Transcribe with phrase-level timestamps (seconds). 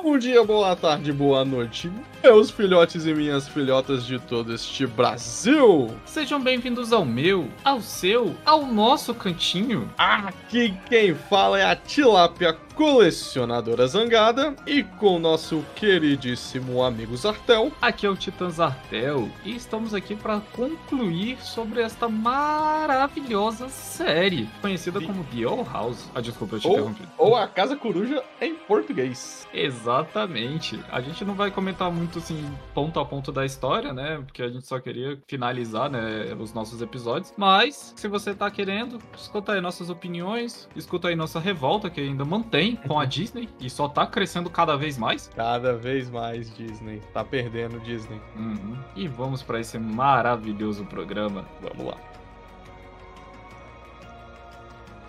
[0.00, 1.90] Bom dia, boa tarde, boa noite,
[2.22, 5.90] meus filhotes e minhas filhotas de todo este Brasil.
[6.06, 9.90] Sejam bem-vindos ao meu, ao seu, ao nosso cantinho.
[9.98, 17.72] Aqui quem fala é a Tilápia colecionadora zangada e com o nosso queridíssimo amigo Zartel.
[17.82, 25.00] Aqui é o Titã Zartel e estamos aqui para concluir sobre esta maravilhosa série conhecida
[25.00, 26.08] como The Old House.
[26.14, 27.02] Ah, desculpa, eu te Ou, interrompi.
[27.18, 29.48] ou a Casa Coruja em português.
[29.52, 30.78] Exatamente.
[30.88, 34.22] A gente não vai comentar muito assim, ponto a ponto da história, né?
[34.24, 37.34] Porque a gente só queria finalizar, né, os nossos episódios.
[37.36, 42.24] Mas, se você tá querendo, escuta aí nossas opiniões, escuta aí nossa revolta, que ainda
[42.24, 45.30] mantém com a Disney e só tá crescendo cada vez mais.
[45.34, 47.00] Cada vez mais Disney.
[47.12, 48.20] Tá perdendo Disney.
[48.36, 48.76] Uhum.
[48.96, 51.46] E vamos para esse maravilhoso programa.
[51.60, 52.07] Vamos lá.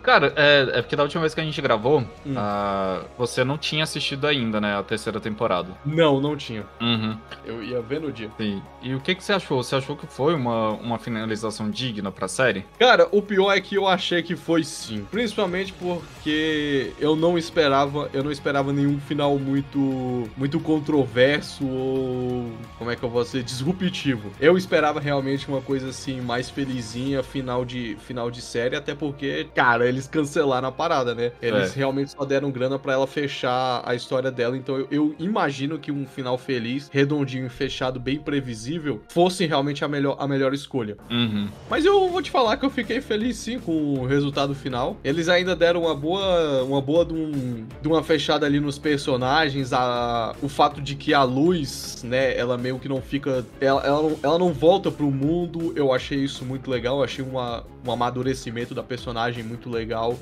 [0.09, 2.33] Cara, é, é porque da última vez que a gente gravou, Hum.
[2.35, 4.75] ah, você não tinha assistido ainda, né?
[4.75, 5.69] A terceira temporada.
[5.85, 6.65] Não, não tinha.
[6.81, 7.15] Uhum.
[7.45, 8.31] Eu ia ver no dia.
[8.35, 8.59] Sim.
[8.81, 9.61] E o que, que você achou?
[9.61, 12.65] Você achou que foi uma, uma finalização digna pra série?
[12.79, 15.05] Cara, o pior é que eu achei que foi sim.
[15.11, 22.89] Principalmente porque eu não esperava, eu não esperava nenhum final muito muito controverso ou como
[22.89, 24.31] é que eu vou dizer, disruptivo.
[24.39, 29.47] Eu esperava realmente uma coisa assim mais felizinha, final de final de série, até porque,
[29.53, 31.31] cara, eles cancelaram a parada, né?
[31.41, 31.77] Eles É.
[31.77, 35.91] realmente só deram grana pra ela fechar a história dela, então eu, eu imagino que
[35.91, 40.97] um final feliz, redondinho e fechado, bem previsível, fosse realmente a melhor a melhor escolha.
[41.09, 41.47] Uhum.
[41.69, 44.97] Mas eu vou te falar que eu fiquei feliz sim com o resultado final.
[45.03, 49.71] Eles ainda deram uma boa, uma boa de, um- de uma fechada ali nos personagens.
[49.73, 53.45] A, o fato de que a luz, né, ela meio que não fica.
[53.61, 55.73] Ela, ela, não, ela não volta pro mundo.
[55.75, 56.97] Eu achei isso muito legal.
[56.97, 59.78] Eu achei uma, um amadurecimento da personagem muito legal.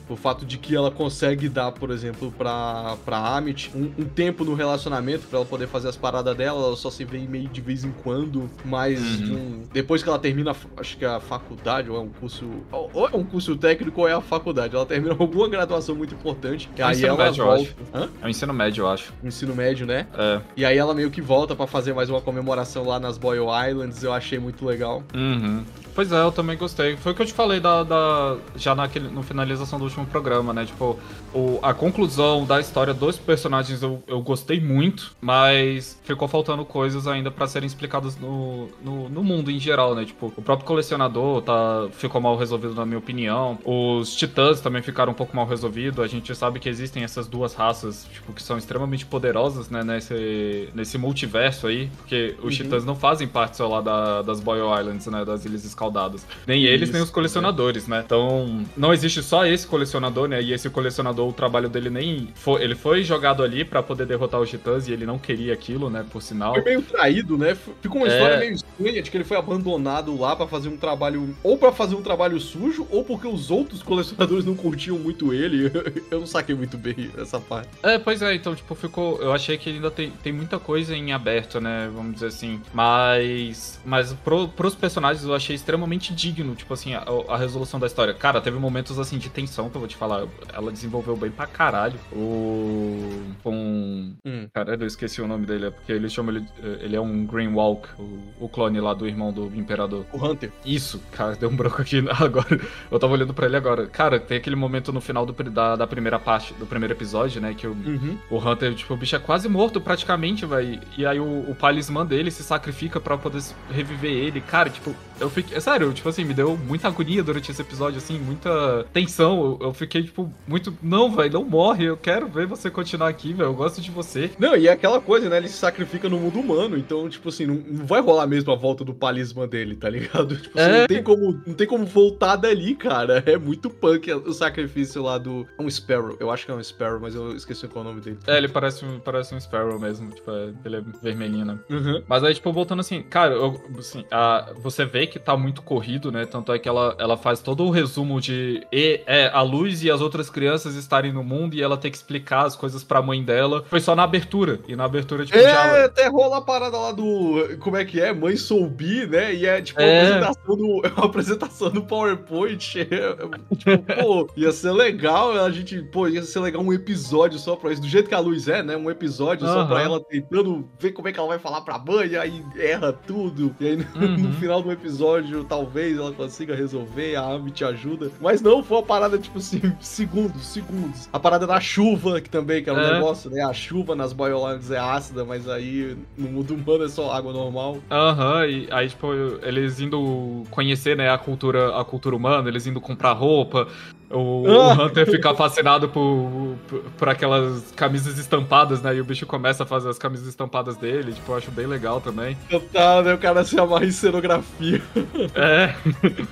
[0.09, 4.43] O fato de que ela consegue dar, por exemplo, pra, pra Amit um, um tempo
[4.43, 6.67] no relacionamento pra ela poder fazer as paradas dela.
[6.67, 8.49] Ela só se vê meio de vez em quando.
[8.65, 9.35] Mas Uhum.
[9.35, 12.45] um- depois que ela termina, acho que é a faculdade, ou é um curso.
[12.71, 14.75] Ou é um curso técnico ou é a faculdade.
[14.75, 16.69] Ela termina alguma graduação muito importante.
[16.77, 18.09] E É o aí ensino ela médio, eu volta.
[18.21, 19.13] É o ensino médio, eu acho.
[19.23, 20.07] Ensino médio, né?
[20.17, 20.41] É.
[20.55, 24.03] E aí ela meio que volta pra fazer mais uma comemoração lá nas Boyle Islands.
[24.03, 25.03] Eu achei muito legal.
[25.15, 25.63] Uhum.
[25.95, 26.95] Pois é, eu também gostei.
[26.97, 30.53] Foi o que eu te falei da, da- já naquele, no finalização do último programa,
[30.53, 30.65] né?
[30.65, 30.99] Tipo,
[31.33, 37.07] o, a conclusão da história dos personagens eu, eu gostei muito, mas ficou faltando coisas
[37.07, 40.03] ainda pra serem explicadas no, no, no mundo em geral, né?
[40.05, 43.57] Tipo, o próprio colecionador tá, ficou mal resolvido, na minha opinião.
[43.63, 46.03] Os titãs também ficaram um pouco mal resolvidos.
[46.03, 49.83] A gente sabe que existem essas duas raças, tipo, que são extremamente poderosas, né?
[49.83, 52.49] Nesse, nesse multiverso aí, porque os Uhum.
[52.63, 55.23] titãs não fazem parte só lá da- das Boyle Islands, né?
[55.23, 56.25] Das Ilhas Escaldadas.
[56.45, 58.01] Nem eles, nem os colecionadores, né?
[58.05, 60.41] Então, não existe só esse colecionador, né?
[60.41, 62.29] E esse colecionador, o trabalho dele nem.
[62.35, 65.89] Foi, ele foi jogado ali pra poder derrotar os titãs e ele não queria aquilo,
[65.89, 66.05] né?
[66.09, 66.53] Por sinal.
[66.53, 67.55] Foi meio traído, né?
[67.81, 68.13] Ficou uma É.
[68.13, 71.35] história meio estranha de que ele foi abandonado lá pra fazer um trabalho.
[71.43, 75.71] Ou pra fazer um trabalho sujo, ou porque os outros colecionadores não curtiam muito ele.
[76.09, 77.69] Eu não saquei muito bem essa parte.
[77.83, 79.21] É, pois é, então, tipo, ficou.
[79.21, 81.89] Eu achei que ainda tem, tem muita coisa em aberto, né?
[81.93, 82.61] Vamos dizer assim.
[82.73, 83.79] Mas.
[83.85, 88.13] Mas pro, pros personagens eu achei extremamente digno, tipo assim, a, a resolução da história.
[88.13, 90.25] Cara, teve momentos assim de tensão que eu vou te falar.
[90.53, 91.99] Ela desenvolveu bem pra caralho.
[92.11, 93.23] O.
[93.43, 94.13] Com.
[94.25, 94.47] Hum.
[94.53, 96.45] Caralho, eu esqueci o nome dele, é porque eles chamam ele.
[96.81, 100.05] Ele é um Greenwalk, o, o clone lá do irmão do Imperador.
[100.11, 100.51] O Hunter.
[100.65, 102.59] Isso, cara, deu um branco aqui agora.
[102.89, 103.87] Eu tava olhando pra ele agora.
[103.87, 107.53] Cara, tem aquele momento no final do, da, da primeira parte, do primeiro episódio, né?
[107.53, 108.17] Que o, Uhum.
[108.29, 110.79] o Hunter, tipo, o bicho é quase morto praticamente, velho.
[110.97, 114.41] E aí o, o palismã dele se sacrifica pra poder reviver ele.
[114.41, 115.57] Cara, tipo, eu fiquei.
[115.57, 119.57] É sério, tipo assim, me deu muita agonia durante esse episódio, assim, muita tensão.
[119.61, 120.75] Eu, eu fiquei, tipo, muito.
[120.81, 121.85] Não, velho, não morre.
[121.85, 123.49] Eu quero ver você continuar aqui, velho.
[123.49, 124.29] Eu gosto de você.
[124.39, 125.37] Não, e é aquela coisa, né?
[125.37, 128.55] Ele se sacrifica no mundo humano, então, tipo assim, não, não vai rolar mesmo a
[128.55, 130.35] volta do palisma dele, tá ligado?
[130.47, 130.79] Tipo assim, É.
[130.81, 133.23] não, tem como, não tem como voltar dali, cara.
[133.25, 135.45] É muito punk o sacrifício lá do.
[135.57, 136.15] É um Sparrow.
[136.19, 138.17] Eu acho que é um Sparrow, mas eu esqueci qual é o nome dele.
[138.27, 140.09] É, ele parece, um- parece um Sparrow mesmo.
[140.11, 141.59] Tipo, é- ele é vermelhinho, né?
[141.69, 142.03] Uhum.
[142.07, 146.11] Mas aí, tipo, voltando assim, cara, eu, assim, a- você vê que tá muito corrido,
[146.11, 146.25] né?
[146.25, 149.89] Tanto é que ela, ela faz todo o resumo de e, é, a Luz e
[149.91, 153.23] as outras crianças estarem no mundo e ela ter que explicar as coisas pra mãe
[153.23, 153.63] dela.
[153.69, 154.59] Foi só na abertura.
[154.67, 155.85] E na abertura, tipo, É, já.
[155.85, 157.57] até rola a parada lá do.
[157.59, 158.13] Como é que é?
[158.13, 159.33] Mãe Soubi, né?
[159.33, 160.01] E é tipo uma É.
[160.07, 160.81] apresentação do.
[160.87, 162.79] É uma apresentação do PowerPoint.
[162.79, 162.85] É,
[163.55, 165.81] tipo, pô, ia ser legal a gente.
[165.83, 167.81] Pô, ia ser legal um episódio só pra isso.
[167.81, 168.75] Do jeito que a luz é, né?
[168.75, 169.67] Um episódio só Aham.
[169.67, 173.55] pra ela tentando ver como é que ela vai falar pra mãe, aí erra tudo.
[173.59, 174.17] E aí no, Uhum.
[174.17, 178.09] no final do episódio episódio, talvez ela consiga resolver, a Amy te ajuda.
[178.19, 181.07] Mas não foi uma parada, tipo assim, segundos, segundos.
[181.13, 182.93] A parada da chuva, que também, que é um É.
[182.93, 183.43] negócio, né?
[183.43, 187.77] A chuva nas Boyolines é ácida, mas aí no mundo humano é só água normal.
[187.91, 189.07] Aham, e aí, tipo,
[189.43, 193.67] eles indo conhecer, né, a cultura, a cultura humana, eles indo comprar roupa,
[194.09, 194.73] o, o Ah!
[194.73, 199.65] Hunter fica fascinado por, por, por aquelas camisas estampadas, né, e o bicho começa a
[199.65, 202.37] fazer as camisas estampadas dele, tipo, eu acho bem legal também.
[202.49, 203.13] Total, né?
[203.13, 204.81] O cara se amarra em cenografia.
[205.35, 205.73] É.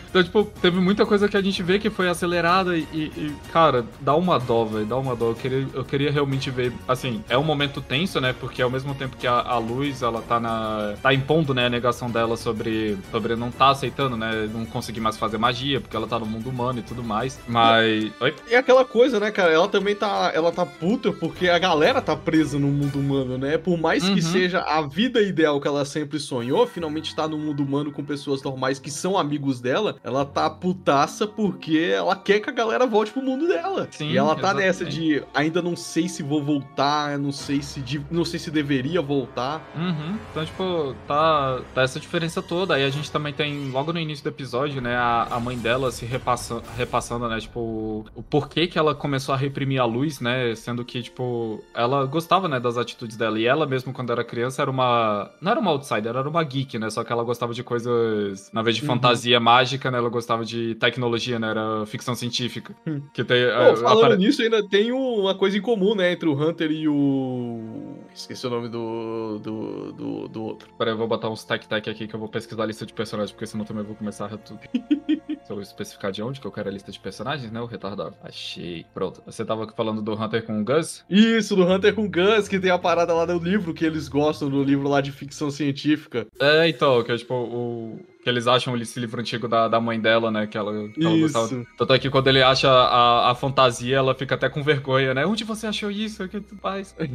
[0.10, 3.86] Então, tipo, teve muita coisa que a gente vê que foi acelerada e, e, cara,
[4.00, 5.30] dá uma dó, velho, dá uma dó.
[5.30, 8.34] Eu queria, eu queria realmente ver, assim, é um momento tenso, né?
[8.34, 10.94] Porque ao mesmo tempo que a, a Luz, ela tá na.
[11.02, 14.50] tá impondo, né, a negação dela sobre, sobre não tá aceitando, né?
[14.52, 17.40] Não conseguir mais fazer magia, porque ela tá no mundo humano e tudo mais.
[17.48, 17.65] Mas.
[17.74, 18.36] Oi?
[18.50, 19.52] E aquela coisa, né, cara?
[19.52, 20.32] Ela também tá.
[20.34, 23.58] Ela tá puta porque a galera tá presa no mundo humano, né?
[23.58, 24.16] Por mais Uhum.
[24.16, 28.04] que seja a vida ideal que ela sempre sonhou, finalmente tá no mundo humano com
[28.04, 32.86] pessoas normais que são amigos dela, ela tá putaça porque ela quer que a galera
[32.86, 33.88] volte pro mundo dela.
[33.92, 34.66] Sim, e ela tá exatamente.
[34.66, 39.02] nessa de ainda não sei se vou voltar, não sei se não sei se deveria
[39.02, 39.62] voltar.
[39.76, 40.18] Uhum.
[40.32, 42.76] Então, tipo, tá, tá essa diferença toda.
[42.76, 45.92] Aí a gente também tem, logo no início do episódio, né, a, a mãe dela
[45.92, 50.20] se repassa, repassando, né, tipo, o, o porquê que ela começou a reprimir a luz,
[50.20, 53.40] né, sendo que, tipo, ela gostava, né, das atitudes dela.
[53.40, 55.32] E ela mesmo, quando era criança, era uma...
[55.42, 58.62] Não era uma outsider, era uma geek, né, só que ela gostava de coisas, na
[58.62, 58.88] vez de Uhum.
[58.88, 62.76] fantasia mágica, né, ela gostava de tecnologia, né, era ficção científica.
[62.86, 63.02] Hum.
[63.14, 63.46] Que tem...
[63.46, 66.72] Pô, a- falando apare- nisso, ainda tem uma coisa em comum, né, entre o Hunter
[66.72, 68.00] e o.
[68.14, 69.40] Esqueci o nome do.
[69.40, 70.70] do, do, do outro.
[70.78, 73.32] Peraí, eu vou botar uns tec-tec aqui que eu vou pesquisar a lista de personagens,
[73.32, 74.60] porque senão também eu vou começar a tudo.
[75.46, 77.62] Se eu especificar de onde que eu quero a lista de personagens, né?
[77.62, 78.16] O retardado.
[78.24, 78.84] Achei.
[78.94, 79.22] Pronto.
[79.28, 81.06] Você tava falando do Hunter com o Gus?
[81.08, 84.50] Isso, do Hunter com Gus, que tem a parada lá do livro que eles gostam,
[84.50, 86.26] do livro lá de ficção científica.
[86.40, 88.00] É, então, que é tipo o.
[88.26, 90.48] Que eles acham esse livro antigo da, da mãe dela, né?
[90.48, 91.64] Que ela, que ela gostava.
[91.78, 95.28] Tanto é que quando ele acha a, a fantasia, ela fica até com vergonha, né?
[95.28, 96.24] Onde você achou isso?
[96.24, 96.96] O que tu faz?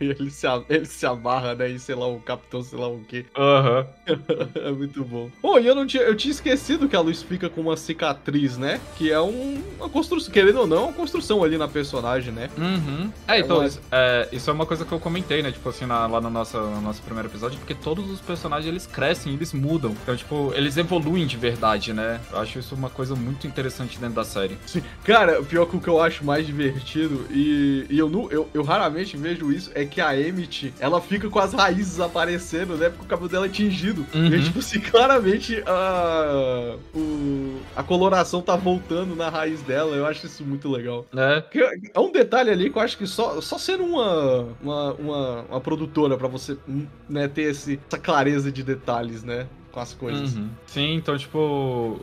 [0.00, 1.70] E ele se, ele se amarra, né?
[1.70, 3.24] E sei lá, o capitão, sei lá o quê.
[3.36, 3.84] Aham.
[4.54, 5.28] é muito bom.
[5.42, 6.02] Pô, e eu não tinha.
[6.04, 8.80] Eu tinha esquecido que a luz fica com uma cicatriz, né?
[8.96, 10.32] Que é um, uma construção.
[10.32, 12.48] Querendo ou não, é uma construção ali na personagem, né?
[12.56, 13.10] Uhum.
[13.26, 15.50] É, É então, uma- isso é, isso é uma coisa que eu comentei, né?
[15.50, 18.86] Tipo assim, na- lá no nosso, no nosso primeiro episódio, porque todos os personagens eles
[18.86, 19.95] crescem, eles mudam.
[20.02, 22.20] Então, tipo, eles evoluem de verdade, né?
[22.30, 24.58] Eu acho isso uma coisa muito interessante dentro da série.
[24.66, 24.82] Sim.
[25.04, 28.62] Cara, o pior que o que eu acho mais divertido, e, e eu, eu, eu
[28.62, 32.88] raramente vejo isso, é que a Emmett, ela fica com as raízes aparecendo, né?
[32.88, 34.06] Porque o cabelo dela é tingido.
[34.14, 34.26] Uhum.
[34.26, 39.96] E é tipo assim, claramente a, o, a coloração tá voltando na raiz dela.
[39.96, 41.06] Eu acho isso muito legal.
[41.40, 41.58] Porque
[41.94, 45.60] é um detalhe ali que eu acho que só, só sendo uma, uma, uma, uma
[45.60, 49.46] produtora pra você hum, né, ter esse, essa clareza de detalhes, né?
[49.76, 50.34] Com as coisas.
[50.34, 50.48] Uhum.
[50.66, 52.00] Sim, então, tipo.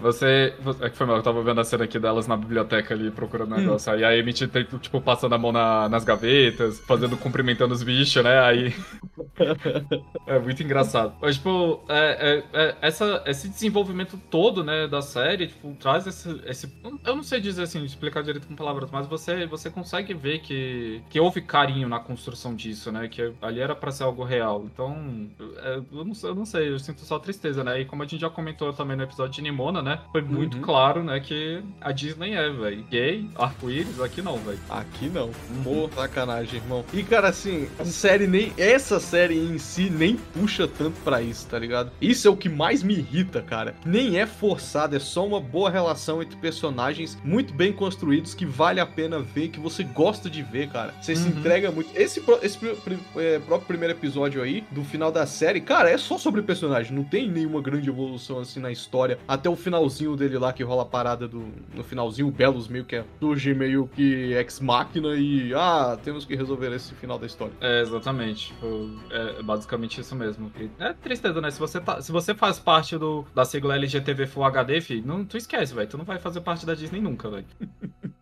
[0.00, 0.54] Você.
[0.80, 3.52] É que foi mal, eu tava vendo a cena aqui delas na biblioteca ali procurando
[3.54, 3.60] um Hum.
[3.60, 3.92] negócio.
[3.92, 8.40] Aí a tem, tipo, passando a mão na- nas gavetas, fazendo, cumprimentando os bichos, né?
[8.40, 8.74] Aí.
[10.26, 11.14] é muito engraçado.
[11.20, 16.40] Mas, tipo, é, é- é- essa, esse desenvolvimento todo, né, da série, tipo, traz esse,
[16.46, 16.72] esse.
[17.04, 21.02] Eu não sei dizer assim, explicar direito com palavras, mas você, você consegue ver que,
[21.10, 23.06] que houve carinho na construção disso, né?
[23.06, 24.64] Que ali era pra ser algo real.
[24.64, 27.80] Então, é, eu, não, sei- eu não sei, eu sinto só tristeza, né?
[27.80, 29.98] E como a gente já comentou também no episódio de Nimona, né?
[30.10, 30.62] Foi muito Uhum.
[30.62, 32.84] claro, né, que a Disney é, velho.
[32.90, 34.58] Gay, arco-íris, aqui não, velho.
[34.68, 35.30] Aqui não.
[35.62, 36.84] Pô, sacanagem, irmão.
[36.92, 38.52] E, cara, assim, a série nem.
[38.56, 41.90] Essa série em si nem puxa tanto pra isso, tá ligado?
[42.00, 43.74] Isso é o que mais me irrita, cara.
[43.84, 48.80] Nem é forçado, é só uma boa relação entre personagens muito bem construídos que vale
[48.80, 50.94] a pena ver, que você gosta de ver, cara.
[51.00, 51.38] Você se Uhum.
[51.38, 51.90] entrega muito.
[51.94, 52.58] Esse, esse
[53.16, 56.40] é, próprio primeiro episódio aí, do final da série, cara, é só sobre
[56.82, 56.94] personagem.
[56.94, 59.18] Não tem nenhuma grande evolução assim na história.
[59.26, 61.46] Até o finalzinho dele lá, que rola a parada do.
[61.74, 65.54] No finalzinho, o Belos meio que é, surge meio que ex-máquina e.
[65.54, 67.54] Ah, temos que resolver esse final da história.
[67.60, 68.48] É, exatamente.
[68.48, 70.50] Tipo, é basicamente isso mesmo.
[70.78, 71.50] É tristeza, né?
[71.50, 75.24] Se você, tá, se você faz parte do, da sigla LGTV Full HD, fi, não,
[75.24, 75.88] tu esquece, velho.
[75.88, 77.46] Tu não vai fazer parte da Disney nunca, velho.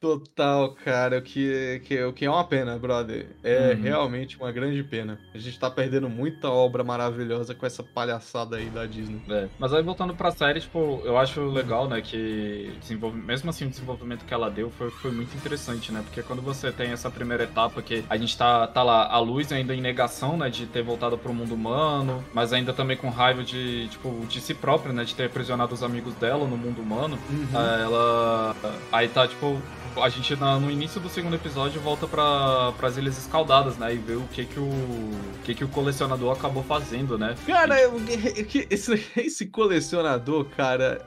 [0.00, 3.26] Total, cara, o que, que, o que é uma pena, brother.
[3.42, 3.82] É Uhum.
[3.82, 5.18] realmente uma grande pena.
[5.34, 9.20] A gente tá perdendo muita obra maravilhosa com essa palhaçada aí da Disney.
[9.28, 9.48] É.
[9.58, 13.18] Mas aí voltando pra série, tipo, eu acho legal, né, que desenvolve...
[13.20, 16.02] mesmo assim o desenvolvimento que ela deu foi, foi muito interessante, né?
[16.04, 19.52] Porque quando você tem essa primeira etapa que a gente tá, tá lá, a luz
[19.52, 23.42] ainda em negação, né, de ter voltado pro mundo humano, mas ainda também com raiva
[23.42, 27.18] de, tipo, de si própria, né, de ter aprisionado os amigos dela no mundo humano.
[27.30, 27.48] Uhum.
[27.82, 28.56] Ela.
[28.92, 33.18] Aí tá, tipo, Tchau a gente no início do segundo episódio volta para as Ilhas
[33.18, 33.94] Escaldadas, né?
[33.94, 35.12] E vê o que que o, o
[35.44, 37.34] que que o colecionador acabou fazendo, né?
[37.46, 37.76] Cara,
[38.70, 41.04] esse, esse colecionador, cara,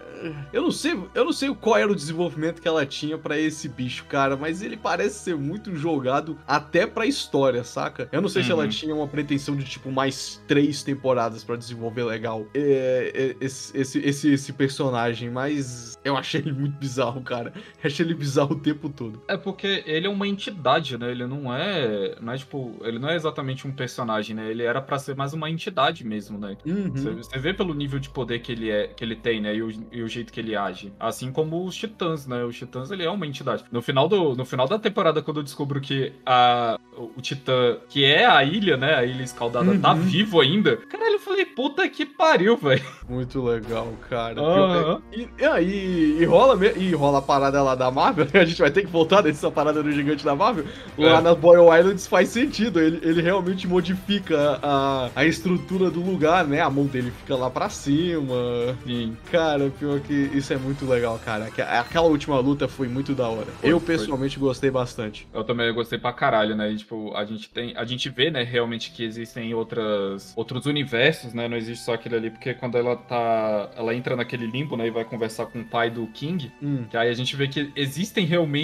[0.51, 3.67] eu não sei, eu não sei qual era o desenvolvimento que ela tinha para esse
[3.67, 8.07] bicho, cara, mas ele parece ser muito jogado até pra história, saca?
[8.11, 8.45] Eu não sei uhum.
[8.45, 8.69] se ela uhum.
[8.69, 13.99] tinha uma pretensão de tipo mais três temporadas para desenvolver legal é, é, esse, esse,
[13.99, 17.53] esse, esse personagem, mas eu achei ele muito bizarro, cara.
[17.55, 19.21] Eu achei ele bizarro o tempo todo.
[19.27, 21.11] É porque ele é uma entidade, né?
[21.11, 24.49] Ele não é, não é tipo, ele não é exatamente um personagem, né?
[24.49, 26.57] Ele era para ser mais uma entidade mesmo, né?
[26.65, 26.91] Uhum.
[26.91, 29.55] Você, você, vê pelo nível de poder que ele é, que ele tem, né?
[29.55, 30.93] E o, e o jeito que ele age.
[30.99, 32.43] Assim como os Titãs, né?
[32.43, 33.63] Os Titãs, ele é uma entidade.
[33.71, 38.03] No final, do, no final da temporada, quando eu descubro que a, o Titã, que
[38.05, 38.95] é a ilha, né?
[38.95, 39.81] A ilha escaldada, tá uhum.
[39.81, 40.77] tá vivo ainda.
[40.77, 42.83] Caralho, eu falei, puta que pariu, velho.
[43.09, 44.41] Muito legal, cara.
[44.41, 45.01] Uhum.
[45.11, 45.27] E,
[45.61, 48.91] e, e, rola, e rola a parada lá da Marvel, a gente vai ter que
[48.91, 50.65] voltar dessa parada do gigante da Marvel.
[50.97, 51.21] Lá é.
[51.21, 52.79] na Boyle Islands faz sentido.
[52.79, 56.61] Ele, ele realmente modifica a, a estrutura do lugar, né?
[56.61, 58.75] A mão dele fica lá pra cima.
[58.83, 59.15] Sim.
[59.31, 61.45] Cara, pior que isso é muito legal, cara.
[61.79, 63.45] Aquela última luta foi muito da hora.
[63.61, 64.47] Foi, eu, pessoalmente, foi.
[64.47, 65.27] gostei bastante.
[65.31, 66.71] Eu também gostei pra caralho, né?
[66.71, 67.77] E, tipo, a gente tem.
[67.77, 71.47] A gente vê, né, realmente que existem outras, outros universos, né?
[71.47, 73.69] Não existe só aquele ali, porque quando ela tá.
[73.77, 74.87] Ela entra naquele limbo, né?
[74.87, 76.51] E vai conversar com o pai do King.
[76.63, 76.85] Hum.
[76.89, 78.54] Que aí a gente vê que existem realmente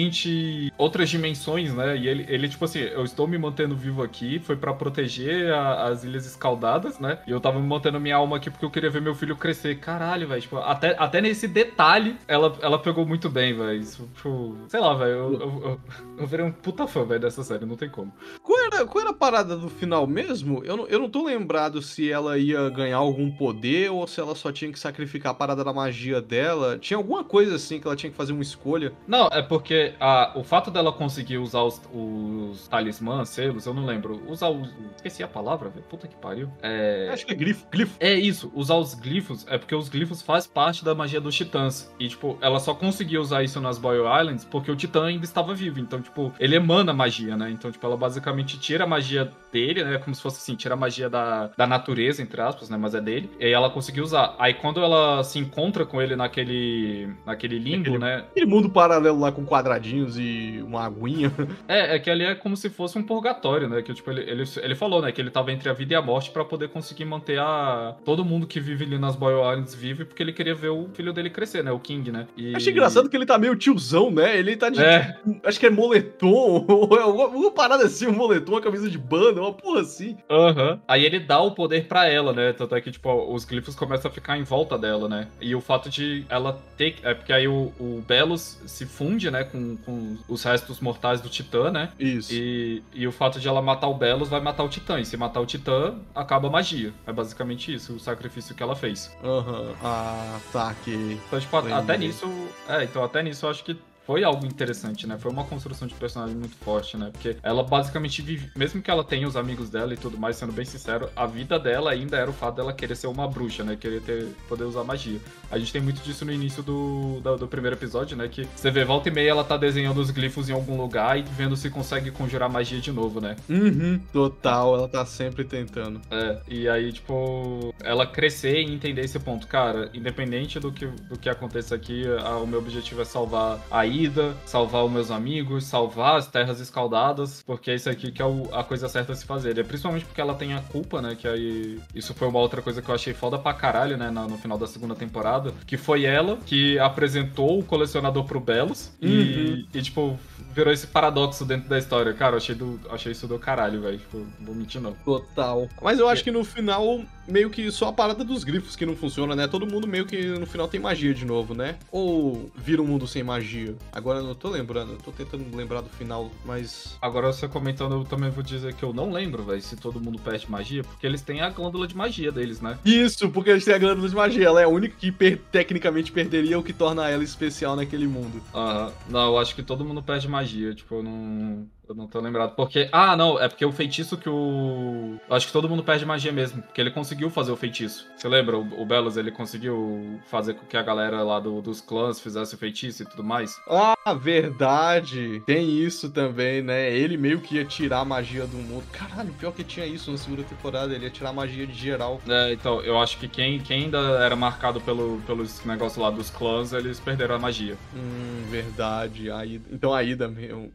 [0.78, 1.96] outras dimensões, né?
[1.96, 5.84] E ele, ele tipo assim, eu estou me mantendo vivo aqui, foi para proteger a,
[5.84, 7.18] as ilhas escaldadas, né?
[7.26, 9.78] E eu tava me mantendo minha alma aqui porque eu queria ver meu filho crescer.
[9.78, 10.40] Caralho, velho.
[10.40, 13.78] Tipo, até, até nesse detalhe, ela, ela pegou muito bem, velho.
[13.78, 15.10] Isso, tipo, sei lá, velho.
[15.12, 15.80] Eu, eu, eu,
[16.18, 18.12] eu virei um puta fã, velho, dessa série, não tem como.
[18.42, 20.62] Qual era, qual era a parada do final mesmo?
[20.64, 24.34] Eu não, eu não tô lembrado se ela ia ganhar algum poder ou se ela
[24.34, 26.78] só tinha que sacrificar a parada da magia dela.
[26.78, 28.92] Tinha alguma coisa assim que ela tinha que fazer uma escolha.
[29.06, 33.84] Não, é porque a, o fato dela conseguir usar os, os talismãs, selos, eu não
[33.84, 34.22] lembro.
[34.28, 34.68] Usar os.
[34.96, 35.84] Esqueci a palavra, velho.
[35.88, 36.50] Puta que pariu.
[36.62, 37.10] É...
[37.12, 37.96] Acho que é glifo, glifo.
[38.00, 41.92] É isso, usar os glifos é porque os glifos faz parte da magia dos titãs.
[41.98, 45.54] E, tipo, ela só conseguia usar isso nas Boyle Islands porque o titã ainda estava
[45.54, 45.80] vivo.
[45.80, 47.50] Então, tipo, ele emana magia, né?
[47.50, 49.98] Então, tipo, ela basicamente tira a magia dele, né?
[49.98, 52.76] Como se fosse assim, tira a magia da, da natureza, entre aspas, né?
[52.76, 53.30] Mas é dele.
[53.38, 54.34] E aí ela conseguiu usar.
[54.38, 58.24] Aí quando ela se encontra com ele naquele, naquele limbo, aquele, né?
[58.30, 61.32] Aquele mundo paralelo lá com quadradinhos e uma aguinha.
[61.68, 63.82] É, é que ali é como se fosse um purgatório, né?
[63.82, 65.12] Que tipo, ele, ele, ele falou, né?
[65.12, 68.24] Que ele tava entre a vida e a morte para poder conseguir manter a todo
[68.24, 71.30] mundo que vive ali nas Boyle Islands vive, porque ele queria ver o filho dele
[71.30, 71.70] crescer, né?
[71.70, 72.26] O King, né?
[72.36, 72.54] E...
[72.54, 74.36] Achei engraçado que ele tá meio tiozão, né?
[74.36, 74.82] Ele tá de.
[74.82, 75.16] É.
[75.44, 79.40] Acho que é moletom, ou é alguma parada assim, um moletom, uma camisa de banda,
[79.40, 80.16] uma porra assim.
[80.28, 80.72] Aham.
[80.72, 80.80] Uhum.
[80.88, 82.52] Aí ele dá o poder para ela, né?
[82.52, 85.28] Tanto é que, tipo, os glifos começam a ficar em volta dela, né?
[85.40, 86.96] E o fato de ela ter.
[87.02, 89.44] É porque aí o, o Belos se funde, né?
[89.44, 91.90] Com, com os restos mortais do Titã, né?
[91.98, 92.32] Isso.
[92.32, 95.00] E, e o fato de ela matar o Belos vai matar o Titã.
[95.00, 96.92] E se matar o Titã, acaba a magia.
[97.06, 99.14] É basicamente isso, o sacrifício que ela fez.
[99.22, 99.60] Aham.
[99.60, 99.74] Uhum.
[99.82, 101.18] Ah, tá, que.
[101.26, 102.26] Então, tipo, até nisso.
[102.68, 103.76] É, então até nisso eu acho que
[104.06, 105.16] foi algo interessante, né?
[105.18, 107.10] Foi uma construção de personagem muito forte, né?
[107.12, 110.52] Porque ela basicamente vive, mesmo que ela tenha os amigos dela e tudo mais, sendo
[110.52, 113.76] bem sincero, a vida dela ainda era o fato dela querer ser uma bruxa, né?
[113.76, 115.20] Querer ter, poder usar magia.
[115.50, 118.28] A gente tem muito disso no início do, do, do, primeiro episódio, né?
[118.28, 121.22] Que você vê volta e meia ela tá desenhando os glifos em algum lugar e
[121.22, 123.36] vendo se consegue conjurar magia de novo, né?
[123.48, 126.00] Uhum, total, ela tá sempre tentando.
[126.10, 129.46] É, e aí, tipo, ela crescer e entender esse ponto.
[129.46, 133.86] Cara, independente do que, do que aconteça aqui, a, o meu objetivo é salvar a
[134.02, 138.24] vida, salvar os meus amigos, salvar as terras escaldadas, porque é isso aqui que é
[138.24, 139.56] o, a coisa certa a se fazer.
[139.58, 141.16] É principalmente porque ela tem a culpa, né?
[141.18, 141.80] Que aí.
[141.94, 144.10] Isso foi uma outra coisa que eu achei foda pra caralho, né?
[144.10, 145.52] No, no final da segunda temporada.
[145.66, 148.90] Que foi ela que apresentou o colecionador pro Belos.
[149.00, 149.08] Uhum.
[149.08, 150.18] E, e, tipo,
[150.52, 152.12] virou esse paradoxo dentro da história.
[152.12, 153.98] Cara, eu achei, do, achei isso do caralho, velho.
[153.98, 154.92] Tipo, vou mentir não.
[155.04, 155.68] Total.
[155.80, 158.96] Mas eu acho que no final, meio que só a parada dos grifos que não
[158.96, 159.46] funciona, né?
[159.46, 161.76] Todo mundo meio que no final tem magia de novo, né?
[161.90, 163.74] Ou vira um mundo sem magia.
[163.92, 166.96] Agora eu não tô lembrando, eu tô tentando lembrar do final, mas.
[167.00, 170.18] Agora você comentando, eu também vou dizer que eu não lembro, velho, se todo mundo
[170.18, 172.78] perde magia, porque eles têm a glândula de magia deles, né?
[172.84, 174.46] Isso, porque eles têm a glândula de magia.
[174.46, 178.42] Ela é a única que per tecnicamente perderia, o que torna ela especial naquele mundo.
[178.54, 178.92] Aham.
[179.08, 182.54] Não, eu acho que todo mundo perde magia, tipo, eu não Eu não tô lembrado.
[182.54, 182.88] Porque.
[182.92, 185.16] Ah, não, é porque o feitiço que o.
[185.28, 186.62] Acho que todo mundo perde magia mesmo.
[186.62, 188.06] Porque ele conseguiu fazer o feitiço.
[188.16, 188.56] Você lembra?
[188.56, 192.54] O, o Belos, ele conseguiu fazer com que a galera lá do, dos clãs fizesse
[192.54, 193.60] o feitiço e tudo mais.
[193.68, 195.42] Ah, verdade.
[195.44, 196.90] Tem isso também, né?
[196.90, 198.84] Ele meio que ia tirar a magia do mundo.
[198.92, 200.94] Caralho, pior que tinha isso na segunda temporada.
[200.94, 202.20] Ele ia tirar a magia de geral.
[202.28, 206.30] É, então, eu acho que quem, quem ainda era marcado pelo, pelos negócios lá dos
[206.30, 207.76] clãs, eles perderam a magia.
[207.94, 209.30] Hum, verdade.
[209.30, 209.64] A Ida...
[209.70, 210.28] Então a Ida,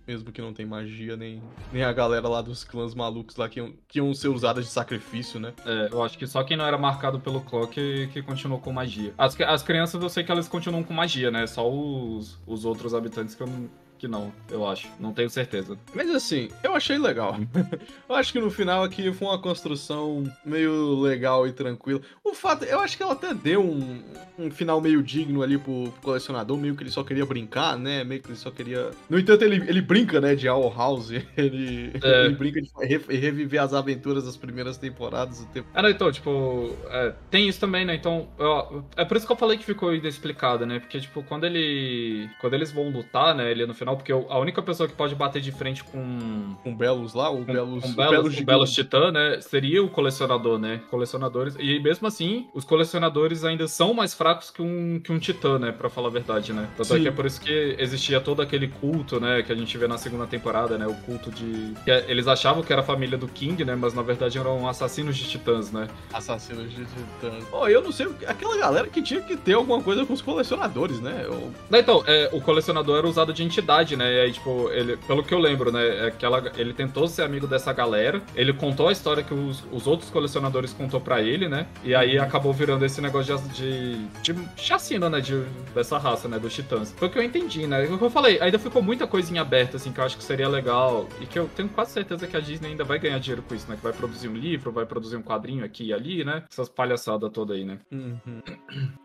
[0.08, 3.60] mesmo que não tem magia, nem, nem a galera lá dos clãs malucos lá que
[3.60, 5.54] iam, que iam ser usadas de sacrifício, né?
[5.66, 8.72] É, eu acho que só quem não era marcado pelo clã que, que continuou com
[8.72, 9.14] magia.
[9.18, 11.46] As, as crianças eu sei que elas continuam com magia, né?
[11.48, 14.88] Só os, os outros habitantes que eu não que não, eu acho.
[15.00, 15.78] Não tenho certeza.
[15.94, 17.38] Mas assim, eu achei legal.
[18.08, 22.02] eu acho que no final aqui foi uma construção meio legal e tranquila.
[22.24, 24.02] O fato, eu acho que ela até deu um,
[24.38, 28.04] um final meio digno ali pro, pro, colecionador, meio que ele só queria brincar, né?
[28.04, 28.92] Meio que ele só queria.
[29.10, 31.12] No entanto, ele, ele brinca, né, de Owl House.
[31.38, 32.26] Ele, é.
[32.26, 32.70] ele brinca de
[33.08, 35.40] reviver as aventuras das primeiras temporadas.
[35.40, 35.68] Do tempo.
[35.74, 37.96] Ah, não, então, tipo, é, tem isso também, né?
[37.96, 40.80] Então, eu, é por isso que eu falei que ficou inexplicado, né?
[40.80, 42.30] Porque, tipo, quando ele.
[42.40, 45.16] Quando eles vão lutar, né, ele no final final, porque a única pessoa que pode
[45.16, 46.56] bater de frente com.
[46.64, 47.84] Com Belos lá, o Belos.
[47.84, 49.40] Com Belos, o Belos, o Belos Titã, né?
[49.42, 50.82] Seria o colecionador, né?
[50.90, 51.56] Colecionadores.
[51.60, 55.72] E mesmo assim, os colecionadores ainda são mais fracos que um, que um Titã, né?
[55.72, 56.68] Pra falar a verdade, né?
[56.76, 59.42] Tanto é que é por isso que existia todo aquele culto, né?
[59.44, 60.86] Que a gente vê na segunda temporada, né?
[60.88, 61.74] O culto de.
[61.86, 63.76] É, eles achavam que era a família do King, né?
[63.76, 65.88] Mas na verdade eram assassinos de titãs, né?
[66.12, 67.46] Assassinos de titãs.
[67.52, 68.08] Oh, eu não sei.
[68.28, 71.24] Aquela galera que tinha que ter alguma coisa com os colecionadores, né?
[71.26, 71.52] Eu...
[71.72, 74.14] Então, é, o colecionador era usado de entidade né?
[74.14, 76.08] E aí, tipo, ele, pelo que eu lembro, né?
[76.08, 78.22] É que ela, ele tentou ser amigo dessa galera.
[78.36, 81.68] Ele contou a história que os, os outros colecionadores contou para ele, né?
[81.84, 82.24] E aí uhum.
[82.24, 85.20] acabou virando esse negócio de, de, de chacina, né?
[85.20, 85.42] De,
[85.74, 86.40] dessa raça, né?
[86.40, 86.94] Dos titãs.
[86.98, 87.84] Foi o que eu entendi, né?
[87.86, 90.48] O que eu falei, ainda ficou muita coisinha aberta, assim, que eu acho que seria
[90.48, 91.08] legal.
[91.22, 93.70] E que eu tenho quase certeza que a Disney ainda vai ganhar dinheiro com isso,
[93.70, 93.76] né?
[93.76, 96.44] Que vai produzir um livro, vai produzir um quadrinho aqui e ali, né?
[96.50, 97.80] Essas palhaçadas todas aí, né?
[97.92, 98.42] Uhum.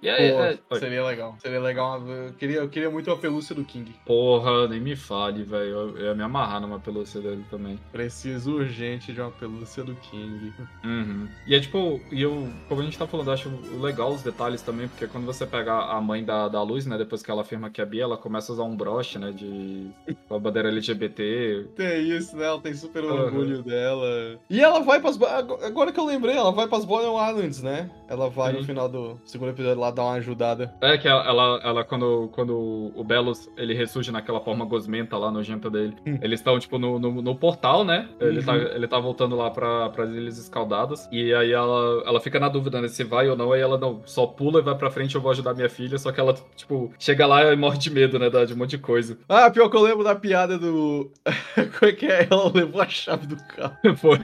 [0.01, 0.33] E aí,
[0.69, 0.79] Pô, é...
[0.79, 1.37] Seria legal.
[1.39, 2.07] Seria legal.
[2.07, 3.95] Eu queria, eu queria muito a pelúcia do King.
[4.07, 5.71] Porra, nem me fale, velho.
[5.71, 7.79] Eu, eu, ia me amarrar numa pelúcia dele também.
[7.91, 10.53] Preciso urgente de uma pelúcia do King.
[10.85, 11.29] Uhum.
[11.47, 13.51] E é tipo, e eu, como a gente tá falando, eu acho
[13.81, 17.23] legal os detalhes também, porque quando você pega a mãe da, da Luz, né, depois
[17.23, 19.91] que ela afirma que é Bia, ela começa a usar um broche, né, de
[20.29, 21.69] com a bandeira LGBT.
[21.77, 22.47] Tem isso, né?
[22.47, 23.13] Ela tem super uhum.
[23.13, 24.39] orgulho dela.
[24.49, 25.19] E ela vai pras.
[25.63, 27.91] Agora que eu lembrei, ela vai pras Boreal Islands, né?
[28.09, 30.75] Ela vai no final do segundo episódio lá dar uma ajudada.
[30.81, 35.31] É que ela, ela, ela quando, quando o Belos ele ressurge naquela forma gosmenta lá,
[35.31, 35.97] nojenta dele.
[36.07, 36.19] Hum.
[36.21, 38.09] Eles estão, tipo, no, no, no, portal, né?
[38.21, 38.45] Ele, uhum.
[38.45, 41.09] tá, ele tá voltando lá pra, pras Ilhas Escaldadas.
[41.11, 42.89] E aí ela, ela fica na dúvida, né?
[42.89, 43.53] Se vai ou não.
[43.53, 45.99] Aí ela não, só pula e vai pra frente, eu vou ajudar minha filha.
[45.99, 48.29] Só que ela, tipo, chega lá e morre de medo, né?
[48.29, 49.19] De um monte de coisa.
[49.29, 51.11] Ah, pior que eu lembro da piada do.
[51.79, 52.29] Como é que é?
[52.31, 53.77] Ela levou a chave do carro.
[53.97, 54.19] Foi.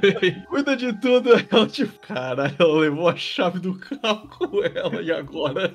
[0.49, 1.31] Cuida de tudo.
[1.51, 5.73] Ela, tipo, caralho, ela levou a chave do carro com ela e agora.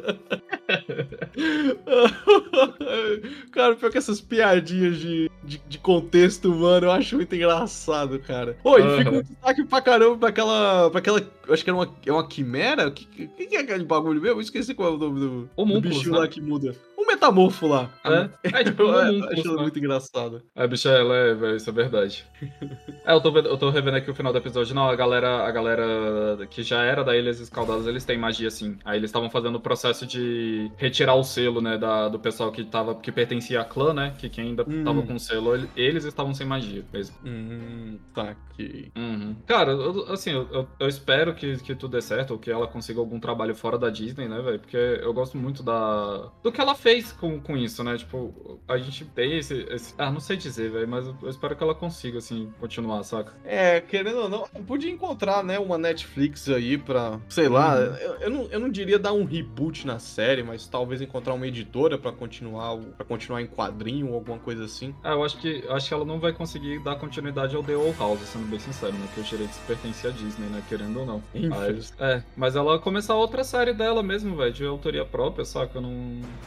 [3.52, 8.58] cara, pior que essas piadinhas de, de, de, contexto humano eu acho muito engraçado, cara.
[8.64, 8.98] Oi, uhum.
[8.98, 10.90] fica um destaque pra caramba pra aquela.
[10.90, 12.88] Pra aquela acho que era uma, é uma quimera?
[12.88, 14.38] O que, que, que, é aquele bagulho mesmo?
[14.38, 16.20] Eu esqueci qual é o nome do, do bichinho né?
[16.20, 16.76] lá que muda
[17.14, 17.90] metamorfo lá.
[18.04, 19.62] É, é tipo, um é, acho né?
[19.62, 20.42] muito engraçado.
[20.56, 22.26] A bicha é leve, isso é verdade.
[23.06, 24.76] é, eu tô, eu tô revendo aqui o final do episódio.
[24.76, 28.78] Não, a galera, a galera que já era da Ilhas Escaldadas, eles têm magia sim.
[28.84, 32.64] Aí eles estavam fazendo o processo de retirar o selo, né, da, do pessoal que
[32.64, 34.84] tava, que pertencia à clã, né, que quem ainda hum.
[34.84, 37.16] tava com o selo, eles estavam sem magia mesmo.
[37.26, 38.92] Hum, tá aqui.
[38.96, 39.36] Uhum.
[39.46, 43.00] Cara, eu, assim, eu, eu, espero que, que tudo dê certo, ou que ela consiga
[43.00, 46.76] algum trabalho fora da Disney, né, velho, porque eu gosto muito da do que ela
[46.76, 47.98] fez fez com, com isso, né?
[47.98, 49.94] Tipo, a gente tem esse, esse...
[49.98, 53.34] Ah, não sei dizer, velho, mas eu espero que ela consiga, assim, continuar, saca?
[53.44, 57.96] É, querendo ou não, podia encontrar, né, uma Netflix aí pra, sei lá, uhum.
[57.96, 61.48] eu, eu, não, eu não diria dar um reboot na série, mas talvez encontrar uma
[61.48, 64.96] editora pra continuar, para continuar em quadrinho ou alguma coisa assim.
[65.04, 67.76] Ah, eu acho que, eu acho que ela não vai conseguir dar continuidade ao The
[67.76, 69.08] Old House, sendo bem sincero, né?
[69.14, 70.64] Que os direitos pertencem à Disney, né?
[70.70, 71.24] Querendo ou não.
[71.50, 75.82] Mas, é, mas ela começar outra série dela mesmo, velho, de autoria própria, saca?
[75.82, 75.92] Não,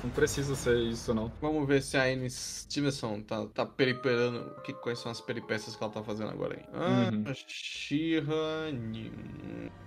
[0.03, 1.31] não precisa precisa ser isso, não.
[1.41, 4.55] Vamos ver se a Anne Stevenson tá, tá periperando.
[4.63, 6.65] Que, quais são as peripécias que ela tá fazendo agora aí?
[6.73, 7.35] Ah, uhum.
[7.35, 8.73] Shira.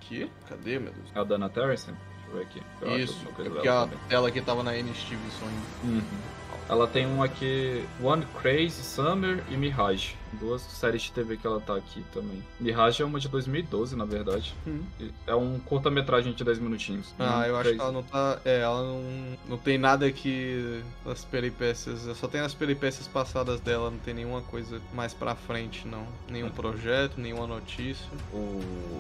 [0.02, 0.30] Que?
[0.48, 1.10] Cadê, meu Deus?
[1.16, 1.92] A Dana Terrence?
[1.92, 2.62] Deixa eu ver aqui.
[2.82, 4.00] Eu isso, é porque a também.
[4.10, 5.96] tela aqui tava na Anne Stevenson ainda.
[5.98, 6.39] Uhum.
[6.70, 10.16] Ela tem um aqui, One Crazy Summer e Mirage.
[10.34, 12.44] Duas séries de TV que ela tá aqui também.
[12.60, 14.54] Mirage é uma de 2012, na verdade.
[14.68, 14.84] Hum.
[15.26, 17.12] É um curta-metragem de 10 minutinhos.
[17.18, 18.40] Ah, One eu acho que ela não tá.
[18.46, 19.04] É, ela não,
[19.48, 20.84] não tem nada que.
[21.08, 22.02] As peripécias.
[22.16, 26.06] Só tem as peripécias passadas dela, não tem nenhuma coisa mais pra frente, não.
[26.30, 28.06] Nenhum projeto, nenhuma notícia.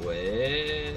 [0.03, 0.95] Ué.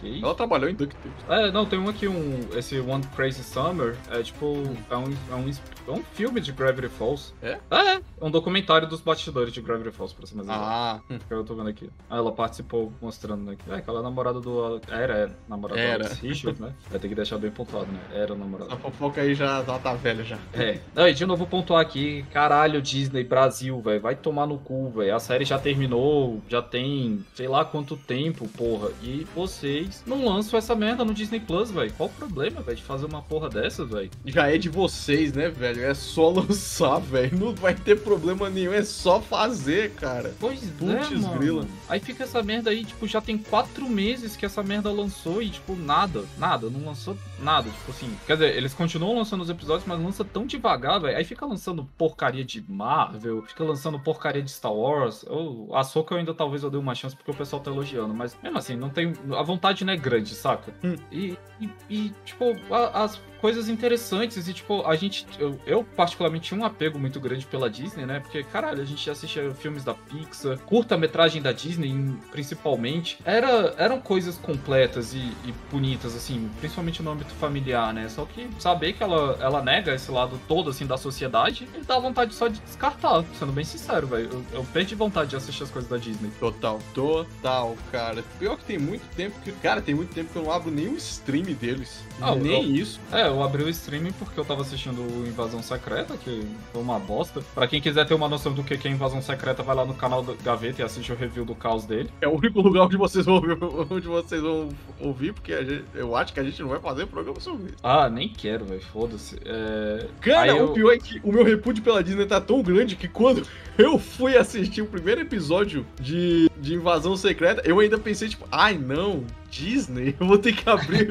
[0.00, 0.22] Que?
[0.22, 1.16] Ela trabalhou em DuckTales.
[1.28, 5.34] É, não, tem um aqui, um, esse One Crazy Summer, é tipo, é um, é
[5.34, 5.50] um,
[5.88, 7.32] é um filme de Gravity Falls.
[7.42, 7.58] É?
[7.70, 10.62] É, é um documentário dos bastidores de Gravity Falls, pra ser mais exato.
[10.64, 11.18] Ah, hum.
[11.28, 11.90] Que eu tô vendo aqui.
[12.08, 13.56] Ah, ela participou mostrando, né?
[13.56, 14.80] que- É, que ela é namorada do...
[14.88, 15.98] Era, é, namorada Era.
[15.98, 16.72] do Alex Richard, né?
[16.90, 17.98] Vai ter que deixar bem pontuado, né?
[18.12, 18.72] Era namorada.
[18.72, 20.38] a fofoca aí já ela tá velha já.
[20.54, 20.80] É.
[20.94, 25.14] Não, e de novo pontuar aqui, caralho, Disney Brasil, velho, vai tomar no cu, velho.
[25.14, 28.90] A série já terminou, já tem sei lá quanto tempo, porra.
[29.02, 31.92] E vocês não lançam essa merda no Disney Plus, velho.
[31.96, 34.10] Qual o problema, velho, de fazer uma porra dessa, velho?
[34.26, 35.84] Já é de vocês, né, velho?
[35.84, 37.38] É só lançar, velho.
[37.38, 40.34] Não vai ter problema nenhum, é só fazer, cara.
[40.38, 41.38] Pois Putz, é, mano.
[41.38, 41.66] grila.
[41.88, 45.50] Aí fica essa merda aí, tipo, já tem quatro meses que essa merda lançou e,
[45.50, 48.10] tipo, nada, nada, não lançou nada, tipo assim.
[48.26, 51.16] Quer dizer, eles continuam lançando os episódios, mas lança tão devagar, velho.
[51.16, 55.24] Aí fica lançando porcaria de Marvel, fica lançando porcaria de Star Wars.
[55.28, 58.14] Ou a Soca eu ainda talvez eu dei uma chance porque o pessoal tá elogiando,
[58.14, 59.12] mas mesmo assim, não tem.
[59.36, 60.72] A vontade não é grande, saca?
[60.82, 60.96] Hum.
[61.10, 65.26] E, e, e, tipo, a- as coisas interessantes e, tipo, a gente.
[65.38, 68.20] Eu, eu, particularmente, tinha um apego muito grande pela Disney, né?
[68.20, 73.18] Porque, caralho, a gente assistia filmes da Pixar, curta-metragem da Disney, principalmente.
[73.24, 78.08] Era, eram coisas completas e, e bonitas, assim, principalmente no âmbito familiar, né?
[78.08, 81.98] Só que saber que ela, ela nega esse lado todo, assim, da sociedade, me dá
[81.98, 84.30] vontade só de descartar, sendo bem sincero, velho.
[84.32, 86.30] Eu, eu perdi vontade de assistir as coisas da Disney.
[86.38, 88.22] Total, total, cara.
[88.38, 89.52] Pior que tem muito tempo que.
[89.52, 92.02] Cara, tem muito tempo que eu não abro o stream deles.
[92.20, 93.00] Ah, nem eu- isso.
[93.12, 96.98] É, eu abri o streaming porque eu tava assistindo o Invasão Secreta, que foi uma
[96.98, 97.40] bosta.
[97.54, 99.94] Pra quem quiser ter uma noção do que que é Invasão Secreta, vai lá no
[99.94, 102.10] canal do Gaveta e assiste o review do caos dele.
[102.20, 103.56] É o único lugar onde vocês vão ouvir,
[103.90, 104.68] onde vocês vão
[105.00, 107.76] ouvir porque gente- eu acho que a gente não vai fazer programa sobre isso.
[107.82, 109.36] Ah, nem quero, velho, foda-se.
[109.44, 110.06] É...
[110.20, 112.96] Cara, Aí o eu- pior é que o meu repúdio pela Disney tá tão grande
[112.96, 113.42] que quando
[113.78, 118.76] eu fui assistir o primeiro episódio de, de Invasão Secreta, eu ainda pensei, tipo, ai
[118.78, 121.06] não, Disney, eu vou ter que abrir.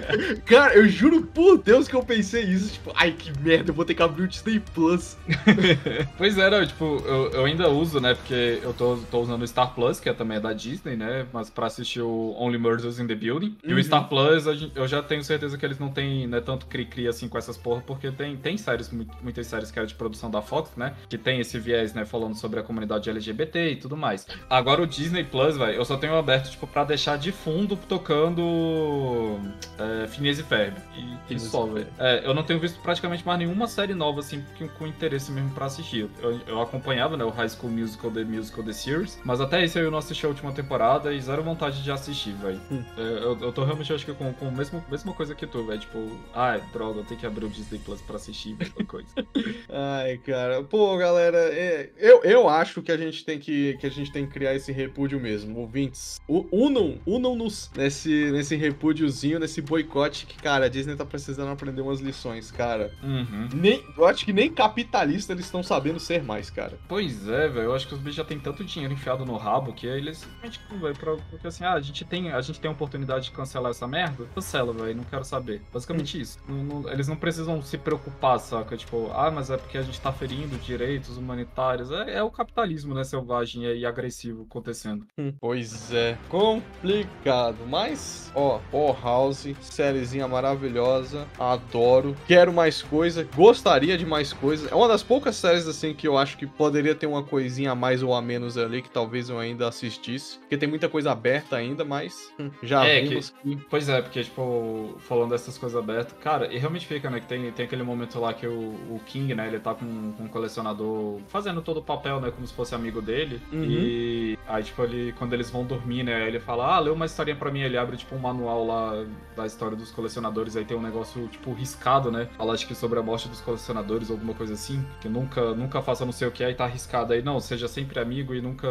[0.46, 3.84] Cara, eu juro por Deus que eu pensei isso, tipo, ai que merda, eu vou
[3.84, 5.16] ter que abrir o Disney Plus.
[6.16, 9.46] Pois é, não, tipo, eu, eu ainda uso, né, porque eu tô, tô usando o
[9.48, 12.98] Star Plus, que é também é da Disney, né, mas pra assistir o Only Murders
[12.98, 13.56] in the Building.
[13.64, 13.78] E Uhum.
[13.78, 17.28] o Star Plus, eu já tenho certeza que eles não tem, né, tanto cri-cri assim
[17.28, 20.42] com essas porra, porque tem, tem séries, mu- muitas séries que é de produção da
[20.42, 24.26] Fox, né, que tem esse viés, né, falando sobre a comunidade LGBT e tudo mais.
[24.48, 29.38] Agora o Disney Plus, velho, eu só tenho aberto, tipo, pra deixar de fundo tocando
[29.78, 30.76] é, Phineas e Ferb.
[30.96, 31.86] E, e só, velho.
[31.98, 35.50] É, eu não tenho visto praticamente mais nenhuma série nova, assim, com, com interesse mesmo
[35.50, 36.08] pra assistir.
[36.20, 39.78] Eu, eu acompanhava, né, o High School Musical, The Musical, The Series, mas até esse
[39.78, 42.60] eu não assisti a última temporada e zero vontade de assistir, velho.
[42.70, 42.84] Hum.
[42.96, 45.64] É, eu, eu tô realmente, acho que com, com a mesma, mesma coisa que tu,
[45.64, 45.80] velho.
[45.80, 49.08] Tipo, ai, droga, eu tenho que abrir o Disney Plus pra assistir, mesma coisa.
[49.70, 50.62] Ai, cara.
[50.64, 54.26] Pô, galera, é, eu, eu acho que a gente tem que, que a gente tem
[54.26, 55.58] que criar esse repúdio mesmo.
[55.58, 61.80] Ouvintes, unam, unam-nos nesse, nesse repúdiozinho, nesse boicote que, cara, a Disney tá precisando aprender
[61.82, 62.92] umas lições, cara.
[63.02, 63.48] uhum.
[63.54, 66.78] Nem, eu acho que nem capitalista eles estão sabendo ser mais, cara.
[66.88, 67.66] Pois é, velho.
[67.66, 70.60] Eu acho que os bichos já tem tanto dinheiro enfiado no rabo que eles simplesmente,
[70.80, 73.70] velho, pra- porque assim, ah, a gente tem a gente tem a oportunidade de cancelar
[73.70, 75.62] essa merda, cancela, velho, não quero saber.
[75.72, 76.38] Basicamente isso.
[76.48, 78.76] Não- não- eles não precisam se preocupar, saca?
[78.76, 81.90] Tipo, ah, mas é porque a gente tá ferindo direitos humanitários.
[81.90, 85.06] É, é o capitalismo, né, selvagem e agressivo acontecendo.
[85.40, 87.58] Pois é, complicado.
[87.68, 92.16] Mas, ó, ó, House, sériezinha maravilhosa, adoro.
[92.26, 94.68] Quero mais coisa, gostaria de mais coisa.
[94.70, 97.74] É uma das poucas séries assim que eu acho que poderia ter uma coisinha a
[97.74, 101.56] mais ou a menos ali que talvez eu ainda assistisse, porque tem muita coisa aberta
[101.56, 103.56] ainda, mas hum, já É, vimos que...
[103.68, 107.50] Pois é, porque, tipo, falando dessas coisas abertas, cara, e realmente fica, né, que tem,
[107.52, 108.52] tem aquele momento lá que o,
[108.90, 112.46] o King, né, ele tá com, com um colecionador fazendo todo o papel, né, como
[112.46, 113.64] se fosse amigo dele, Uhum.
[113.64, 117.36] e aí, tipo, ele, quando eles vão dormir, né, ele fala, ah, lê uma historinha
[117.36, 119.04] pra mim, ele abre, tipo, um manual lá
[119.36, 122.98] da história dos colecionadores, aí tem um negócio, tipo, riscado, né, fala, acho que sobre
[122.98, 126.42] a morte dos colecionadores, alguma coisa assim, que nunca, nunca faça não sei o que,
[126.44, 128.68] aí tá arriscado aí, não, seja sempre amigo e nunca,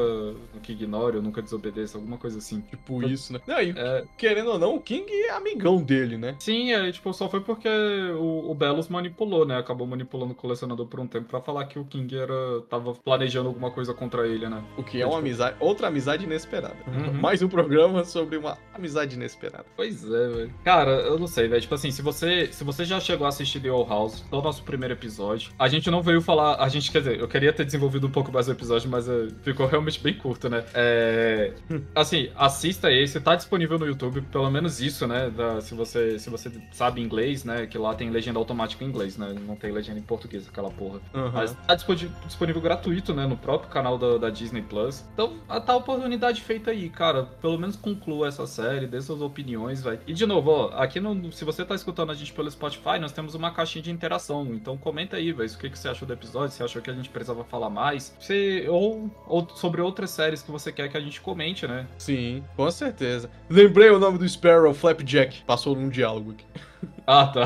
[0.54, 2.62] nunca ignore ou nunca desobedeça, alguma coisa assim.
[2.62, 3.40] Tipo isso, né?
[3.48, 6.36] Não, e, É, querendo ou não, o King é amigão dele, né?
[6.40, 9.58] Sim, é, tipo, só foi porque o, o Belos manipulou, né?
[9.58, 13.48] Acabou manipulando o colecionador por um tempo pra falar que o King era tava planejando
[13.50, 14.64] alguma coisa contra ele, né?
[14.78, 15.56] O que é uma amizade.
[15.60, 16.76] Ou- outra amizade inesperada.
[16.88, 17.14] Uhum.
[17.14, 19.66] Mais um programa sobre uma amizade inesperada.
[19.76, 20.54] Pois é, velho.
[20.64, 21.62] Cara, eu não sei, velho.
[21.62, 24.62] Tipo assim, se você, se você já chegou a assistir The Old House, do nosso
[24.64, 26.62] primeiro episódio, a gente não veio falar.
[26.62, 29.30] A gente, quer dizer, eu queria ter desenvolvido um pouco mais o episódio, mas eh,
[29.42, 30.66] ficou realmente bem curto, né?
[30.74, 31.54] É.
[31.96, 35.30] Assim, assista esse, tá disponível no YouTube, pelo menos isso, né?
[35.30, 37.66] Da- se, você, se você sabe inglês, né?
[37.68, 39.34] Que lá tem legenda automática em inglês, né?
[39.48, 41.00] Não tem legenda em português, aquela porra.
[41.14, 41.32] Uhum.
[41.34, 43.26] Mas tá disponível, disponível gratuito, né?
[43.26, 45.06] No próprio canal da, da Disney Plus.
[45.14, 45.38] Então,
[45.70, 47.24] a tá oportunidade feita aí, cara.
[47.40, 50.00] Pelo menos conclua essa série, dê suas opiniões, vai.
[50.08, 51.32] E de novo, ó, aqui no.
[51.32, 54.48] Se você tá escutando a gente pelo Spotify, nós temos uma caixinha de interação.
[54.56, 55.50] Então comenta aí, velho.
[55.50, 56.56] O que, que você achou do episódio?
[56.56, 58.16] Se achou que a gente precisava falar mais?
[58.20, 61.86] Se, ou, ou sobre outras séries que você quer que a gente comente, né?
[62.00, 63.30] Sim, com certeza.
[63.48, 65.44] Lembrei o nome do Sparrow, Flapjack.
[65.44, 66.46] Passou num diálogo aqui.
[67.06, 67.44] Ah, tá.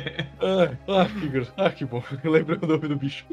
[0.40, 2.02] Ah, ah, que, ah, que bom.
[2.24, 3.24] Lembrei o nome do bicho.